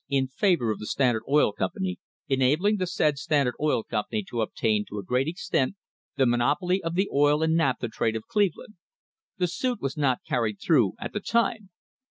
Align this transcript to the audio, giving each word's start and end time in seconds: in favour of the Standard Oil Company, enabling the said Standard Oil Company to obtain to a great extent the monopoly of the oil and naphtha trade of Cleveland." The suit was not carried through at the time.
in 0.09 0.27
favour 0.27 0.71
of 0.71 0.79
the 0.79 0.87
Standard 0.87 1.21
Oil 1.29 1.53
Company, 1.53 1.99
enabling 2.27 2.77
the 2.77 2.87
said 2.87 3.19
Standard 3.19 3.53
Oil 3.61 3.83
Company 3.83 4.23
to 4.31 4.41
obtain 4.41 4.83
to 4.89 4.97
a 4.97 5.03
great 5.03 5.27
extent 5.27 5.75
the 6.15 6.25
monopoly 6.25 6.81
of 6.81 6.95
the 6.95 7.07
oil 7.13 7.43
and 7.43 7.55
naphtha 7.55 7.87
trade 7.87 8.15
of 8.15 8.25
Cleveland." 8.25 8.77
The 9.37 9.45
suit 9.47 9.79
was 9.79 9.97
not 9.97 10.23
carried 10.27 10.59
through 10.59 10.93
at 10.99 11.13
the 11.13 11.19
time. 11.19 11.69